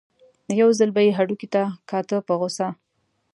یو 0.61 0.69
ځل 0.79 0.89
به 0.95 1.01
یې 1.05 1.11
هډوکي 1.17 1.47
ته 1.53 1.63
کاته 1.89 2.17
په 2.27 2.33
غوسه. 2.39 2.67